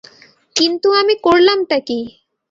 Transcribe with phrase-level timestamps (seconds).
[0.55, 1.99] কিন্তু আমি করলামটা কী?